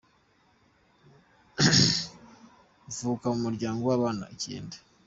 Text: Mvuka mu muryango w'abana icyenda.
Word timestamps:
Mvuka 2.87 3.25
mu 3.33 3.39
muryango 3.45 3.81
w'abana 3.89 4.25
icyenda. 4.35 4.77